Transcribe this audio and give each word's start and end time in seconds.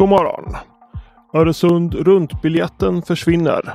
God 0.00 0.08
morgon! 0.08 0.56
Öresund 1.34 1.94
runt-biljetten 1.94 3.02
försvinner. 3.02 3.74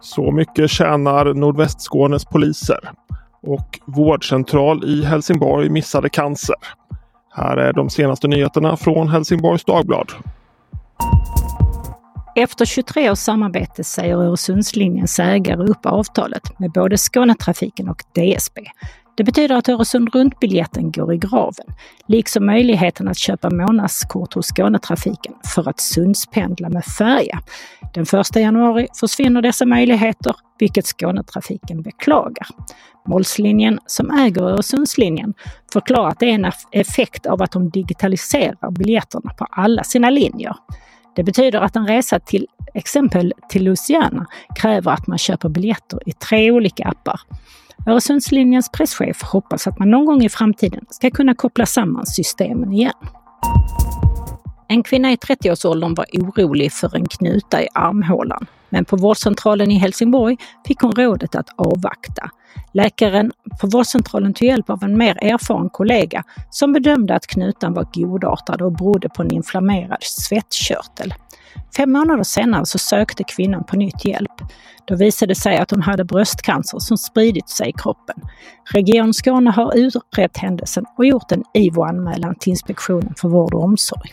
Så 0.00 0.30
mycket 0.30 0.70
tjänar 0.70 1.34
Nordvästskånes 1.34 2.24
poliser. 2.24 2.90
Och 3.42 3.80
vårdcentral 3.84 4.84
i 4.84 5.04
Helsingborg 5.04 5.68
missade 5.68 6.08
cancer. 6.08 6.56
Här 7.34 7.56
är 7.56 7.72
de 7.72 7.90
senaste 7.90 8.28
nyheterna 8.28 8.76
från 8.76 9.08
Helsingborgs 9.08 9.64
Dagblad. 9.64 10.12
Efter 12.36 12.64
23 12.64 13.10
års 13.10 13.18
samarbete 13.18 13.84
säger 13.84 14.16
Öresundslinjens 14.16 15.18
ägare 15.18 15.62
upp 15.64 15.86
avtalet 15.86 16.58
med 16.58 16.72
både 16.72 16.96
Skånetrafiken 16.96 17.88
och 17.88 18.02
DSB. 18.12 18.60
Det 19.16 19.24
betyder 19.24 19.54
att 19.54 19.68
Öresund 19.68 20.14
runt-biljetten 20.14 20.92
går 20.92 21.14
i 21.14 21.18
graven, 21.18 21.66
liksom 22.06 22.46
möjligheten 22.46 23.08
att 23.08 23.18
köpa 23.18 23.50
månadskort 23.50 24.34
hos 24.34 24.46
Skånetrafiken 24.46 25.34
för 25.54 25.68
att 25.68 25.80
Sundspendla 25.80 26.68
med 26.68 26.84
färja. 26.84 27.40
Den 27.94 28.02
1 28.02 28.36
januari 28.36 28.88
försvinner 29.00 29.42
dessa 29.42 29.66
möjligheter, 29.66 30.36
vilket 30.58 30.86
Skånetrafiken 30.86 31.82
beklagar. 31.82 32.46
Målslinjen, 33.08 33.78
som 33.86 34.10
äger 34.10 34.42
Öresundslinjen, 34.42 35.34
förklarar 35.72 36.08
att 36.08 36.20
det 36.20 36.30
är 36.30 36.34
en 36.34 36.52
effekt 36.72 37.26
av 37.26 37.42
att 37.42 37.52
de 37.52 37.70
digitaliserar 37.70 38.70
biljetterna 38.70 39.30
på 39.38 39.46
alla 39.50 39.84
sina 39.84 40.10
linjer. 40.10 40.56
Det 41.16 41.22
betyder 41.22 41.60
att 41.60 41.76
en 41.76 41.86
resa 41.86 42.20
till 42.20 42.46
exempel 42.74 43.32
till 43.48 43.64
Luciana 43.64 44.26
kräver 44.56 44.92
att 44.92 45.06
man 45.06 45.18
köper 45.18 45.48
biljetter 45.48 46.08
i 46.08 46.12
tre 46.12 46.50
olika 46.50 46.84
appar. 46.84 47.20
Öresundslinjens 47.86 48.68
presschef 48.68 49.22
hoppas 49.22 49.66
att 49.66 49.78
man 49.78 49.90
någon 49.90 50.04
gång 50.04 50.24
i 50.24 50.28
framtiden 50.28 50.84
ska 50.90 51.10
kunna 51.10 51.34
koppla 51.34 51.66
samman 51.66 52.06
systemen 52.06 52.72
igen. 52.72 52.92
En 54.68 54.82
kvinna 54.82 55.12
i 55.12 55.16
30-årsåldern 55.16 55.94
var 55.94 56.06
orolig 56.12 56.72
för 56.72 56.96
en 56.96 57.08
knuta 57.08 57.62
i 57.62 57.68
armhålan, 57.74 58.46
men 58.74 58.84
på 58.84 58.96
vårdcentralen 58.96 59.70
i 59.70 59.78
Helsingborg 59.78 60.36
fick 60.66 60.80
hon 60.80 60.92
rådet 60.92 61.34
att 61.34 61.48
avvakta. 61.56 62.30
Läkaren 62.72 63.32
på 63.60 63.66
vårdcentralen 63.66 64.34
tog 64.34 64.48
hjälp 64.48 64.70
av 64.70 64.84
en 64.84 64.98
mer 64.98 65.18
erfaren 65.24 65.68
kollega 65.70 66.22
som 66.50 66.72
bedömde 66.72 67.14
att 67.14 67.26
knutan 67.26 67.74
var 67.74 67.86
godartad 67.92 68.62
och 68.62 68.72
berodde 68.72 69.08
på 69.08 69.22
en 69.22 69.32
inflammerad 69.32 69.98
svettkörtel. 70.00 71.14
Fem 71.76 71.92
månader 71.92 72.22
senare 72.22 72.66
så 72.66 72.78
sökte 72.78 73.24
kvinnan 73.24 73.64
på 73.64 73.76
nytt 73.76 74.04
hjälp. 74.04 74.42
Då 74.84 74.96
visade 74.96 75.30
det 75.30 75.40
sig 75.40 75.56
att 75.58 75.70
hon 75.70 75.82
hade 75.82 76.04
bröstcancer 76.04 76.78
som 76.78 76.98
spridit 76.98 77.48
sig 77.48 77.68
i 77.68 77.72
kroppen. 77.72 78.16
Region 78.72 79.14
Skåne 79.14 79.50
har 79.50 79.76
utrett 79.76 80.36
händelsen 80.36 80.84
och 80.98 81.06
gjort 81.06 81.32
en 81.32 81.42
IVO-anmälan 81.54 82.34
till 82.34 82.50
Inspektionen 82.50 83.14
för 83.16 83.28
vård 83.28 83.54
och 83.54 83.64
omsorg. 83.64 84.10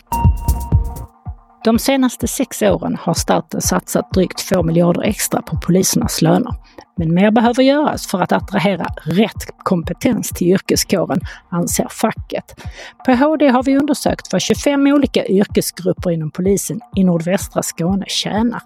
De 1.64 1.78
senaste 1.78 2.28
sex 2.28 2.62
åren 2.62 2.96
har 3.00 3.14
staten 3.14 3.60
satsat 3.60 4.10
drygt 4.10 4.48
2 4.48 4.62
miljarder 4.62 5.02
extra 5.02 5.42
på 5.42 5.56
polisernas 5.56 6.22
löner. 6.22 6.54
Men 6.96 7.14
mer 7.14 7.30
behöver 7.30 7.62
göras 7.62 8.06
för 8.06 8.20
att 8.20 8.32
attrahera 8.32 8.86
rätt 9.04 9.46
kompetens 9.62 10.30
till 10.30 10.46
yrkeskåren, 10.46 11.20
anser 11.48 11.86
facket. 11.90 12.64
På 13.06 13.12
HD 13.12 13.48
har 13.48 13.62
vi 13.62 13.76
undersökt 13.76 14.32
vad 14.32 14.42
25 14.42 14.86
olika 14.86 15.26
yrkesgrupper 15.26 16.10
inom 16.10 16.30
polisen 16.30 16.80
i 16.96 17.04
nordvästra 17.04 17.62
Skåne 17.62 18.04
tjänar. 18.08 18.62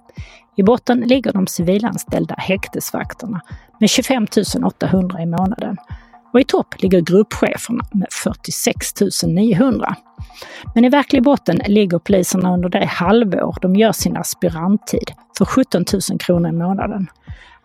I 0.56 0.62
botten 0.62 1.00
ligger 1.00 1.32
de 1.32 1.46
civilanställda 1.46 2.34
häktesvakterna 2.38 3.40
med 3.80 3.90
25 3.90 4.26
800 4.64 5.22
i 5.22 5.26
månaden. 5.26 5.76
Och 6.32 6.40
i 6.40 6.44
topp 6.44 6.82
ligger 6.82 7.00
gruppcheferna 7.00 7.84
med 7.92 8.08
46 8.10 9.22
900. 9.22 9.96
Men 10.74 10.84
i 10.84 10.88
verklig 10.88 11.22
botten 11.22 11.60
ligger 11.66 11.98
poliserna 11.98 12.54
under 12.54 12.68
det 12.68 12.86
halvår 12.86 13.56
de 13.62 13.76
gör 13.76 13.92
sin 13.92 14.16
aspiranttid 14.16 15.10
för 15.38 15.44
17 15.44 15.84
000 16.10 16.18
kronor 16.18 16.48
i 16.48 16.52
månaden. 16.52 17.08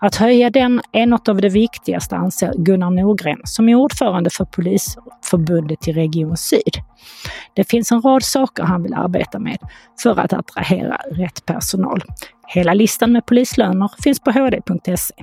Att 0.03 0.15
höja 0.15 0.49
den 0.49 0.81
är 0.91 1.05
något 1.05 1.29
av 1.29 1.41
det 1.41 1.49
viktigaste 1.49 2.15
anser 2.15 2.53
Gunnar 2.57 2.89
Norgren 2.89 3.41
som 3.43 3.69
är 3.69 3.75
ordförande 3.75 4.29
för 4.29 4.45
Polisförbundet 4.45 5.87
i 5.87 5.91
Region 5.91 6.37
Syd. 6.37 6.77
Det 7.53 7.69
finns 7.69 7.91
en 7.91 8.01
rad 8.01 8.23
saker 8.23 8.63
han 8.63 8.83
vill 8.83 8.93
arbeta 8.93 9.39
med 9.39 9.57
för 10.03 10.19
att 10.19 10.33
attrahera 10.33 10.97
rätt 11.11 11.45
personal. 11.45 12.03
Hela 12.47 12.73
listan 12.73 13.11
med 13.11 13.25
polislöner 13.25 13.91
finns 14.03 14.19
på 14.19 14.31
hd.se. 14.31 15.13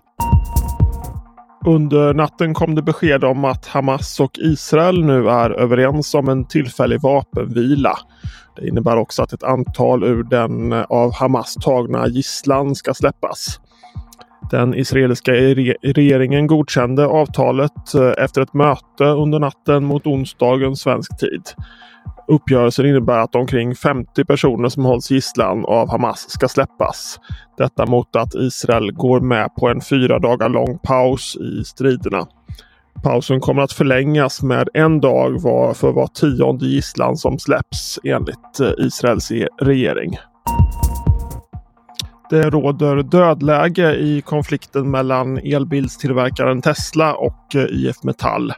Under 1.68 2.14
natten 2.14 2.54
kom 2.54 2.74
det 2.74 2.82
besked 2.82 3.24
om 3.24 3.44
att 3.44 3.66
Hamas 3.66 4.20
och 4.20 4.38
Israel 4.38 5.04
nu 5.04 5.28
är 5.28 5.50
överens 5.50 6.14
om 6.14 6.28
en 6.28 6.44
tillfällig 6.44 7.00
vapenvila. 7.00 7.98
Det 8.56 8.68
innebär 8.68 8.96
också 8.96 9.22
att 9.22 9.32
ett 9.32 9.42
antal 9.42 10.04
ur 10.04 10.22
den 10.22 10.72
eh, 10.72 10.82
av 10.82 11.14
Hamas 11.14 11.54
tagna 11.54 12.08
gisslan 12.08 12.74
ska 12.74 12.94
släppas. 12.94 13.60
Den 14.50 14.74
israeliska 14.74 15.32
regeringen 15.32 16.46
godkände 16.46 17.06
avtalet 17.06 17.94
eh, 17.94 18.24
efter 18.24 18.42
ett 18.42 18.54
möte 18.54 19.04
under 19.04 19.38
natten 19.38 19.84
mot 19.84 20.06
onsdagen 20.06 20.76
svensk 20.76 21.18
tid. 21.18 21.42
Uppgörelsen 22.28 22.86
innebär 22.86 23.18
att 23.18 23.34
omkring 23.34 23.74
50 23.74 24.24
personer 24.24 24.68
som 24.68 24.84
hålls 24.84 25.10
gisslan 25.10 25.64
av 25.64 25.90
Hamas 25.90 26.30
ska 26.30 26.48
släppas. 26.48 27.20
Detta 27.58 27.86
mot 27.86 28.16
att 28.16 28.34
Israel 28.34 28.92
går 28.92 29.20
med 29.20 29.54
på 29.54 29.68
en 29.68 29.80
fyra 29.80 30.18
dagar 30.18 30.48
lång 30.48 30.78
paus 30.78 31.36
i 31.36 31.64
striderna. 31.64 32.26
Pausen 33.02 33.40
kommer 33.40 33.62
att 33.62 33.72
förlängas 33.72 34.42
med 34.42 34.68
en 34.74 35.00
dag 35.00 35.40
var 35.40 35.74
för 35.74 35.92
var 35.92 36.06
tionde 36.06 36.66
gisslan 36.66 37.16
som 37.16 37.38
släpps 37.38 37.98
enligt 38.04 38.60
eh, 38.60 38.86
Israels 38.86 39.30
e-, 39.30 39.48
regering. 39.60 40.16
Det 42.30 42.50
råder 42.50 43.02
dödläge 43.02 43.94
i 43.94 44.20
konflikten 44.20 44.90
mellan 44.90 45.38
elbilstillverkaren 45.38 46.62
Tesla 46.62 47.14
och 47.14 47.54
eh, 47.54 47.64
IF 47.70 48.02
Metall. 48.02 48.52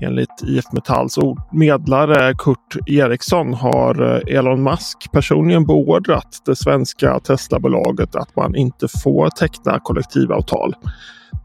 Enligt 0.00 0.42
IF 0.42 0.64
Metalls 0.72 1.18
medlare 1.52 2.34
Kurt 2.34 2.76
Eriksson 2.86 3.54
har 3.54 4.14
eh, 4.14 4.36
Elon 4.36 4.62
Musk 4.62 5.12
personligen 5.12 5.66
beordrat 5.66 6.42
det 6.46 6.56
svenska 6.56 7.20
Teslabolaget 7.20 8.16
att 8.16 8.36
man 8.36 8.56
inte 8.56 8.88
får 9.02 9.28
teckna 9.30 9.80
kollektivavtal. 9.80 10.74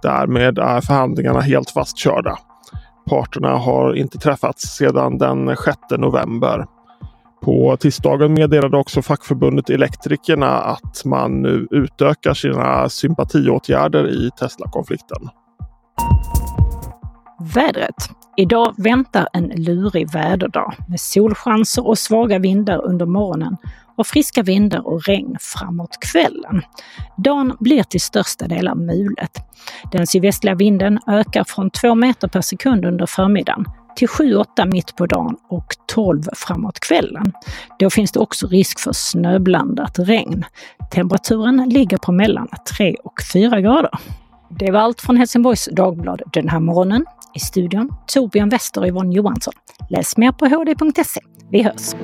Därmed 0.01 0.59
är 0.59 0.81
förhandlingarna 0.81 1.39
helt 1.41 1.69
fastkörda. 1.69 2.38
Parterna 3.09 3.57
har 3.57 3.94
inte 3.95 4.17
träffats 4.17 4.62
sedan 4.78 5.18
den 5.18 5.56
6 5.66 5.78
november. 5.97 6.66
På 7.44 7.78
tisdagen 7.79 8.33
meddelade 8.33 8.78
också 8.78 9.01
fackförbundet 9.01 9.69
Elektrikerna 9.69 10.62
att 10.62 11.06
man 11.06 11.41
nu 11.41 11.68
utökar 11.72 12.33
sina 12.33 12.89
sympatiåtgärder 12.89 14.09
i 14.09 14.29
Tesla-konflikten. 14.39 15.29
Vädret. 17.56 17.95
Idag 18.41 18.74
väntar 18.78 19.28
en 19.34 19.47
lurig 19.56 20.12
väderdag 20.13 20.74
med 20.88 21.00
solchanser 21.00 21.88
och 21.88 21.97
svaga 21.97 22.40
vindar 22.40 22.85
under 22.85 23.06
morgonen 23.06 23.57
och 23.96 24.07
friska 24.07 24.44
vindar 24.44 24.88
och 24.88 25.03
regn 25.03 25.38
framåt 25.40 25.97
kvällen. 26.02 26.62
Dagen 27.18 27.57
blir 27.59 27.84
till 27.84 28.01
största 28.01 28.47
delar 28.47 28.75
mulet. 28.75 29.31
Den 29.91 30.07
sydvästliga 30.07 30.56
vinden 30.56 31.00
ökar 31.07 31.44
från 31.44 31.69
2 31.69 31.96
meter 31.96 32.28
per 32.28 32.41
sekund 32.41 32.85
under 32.85 33.06
förmiddagen 33.06 33.66
till 33.96 34.07
7-8 34.07 34.72
mitt 34.72 34.96
på 34.96 35.06
dagen 35.06 35.38
och 35.50 35.74
12 35.88 36.24
framåt 36.35 36.80
kvällen. 36.80 37.34
Då 37.80 37.90
finns 37.90 38.12
det 38.12 38.19
också 38.19 38.47
risk 38.47 38.80
för 38.80 38.94
snöblandat 38.94 40.00
regn. 40.00 40.46
Temperaturen 40.91 41.69
ligger 41.69 41.97
på 41.97 42.12
mellan 42.12 42.47
3 42.78 42.96
och 43.03 43.22
4 43.34 43.62
grader. 43.62 43.91
Det 44.50 44.72
var 44.72 44.80
allt 44.80 45.01
från 45.01 45.18
Helsingborgs 45.18 45.69
Dagblad 45.71 46.21
den 46.33 46.50
här 46.50 46.60
morgonen. 46.60 47.06
I 47.33 47.39
studion 47.39 47.89
Torbjörn 48.07 48.50
Wester 48.50 48.81
och 48.81 48.88
Yvonne 48.88 49.16
Johansson. 49.16 49.54
Läs 49.89 50.18
mer 50.18 50.31
på 50.31 50.45
hd.se. 50.45 51.22
Vi 51.51 51.63
hörs! 51.63 51.95